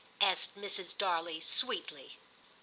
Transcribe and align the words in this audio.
"asked 0.19 0.55
Mrs. 0.57 0.97
Darley 0.97 1.39
sweetly. 1.39 2.17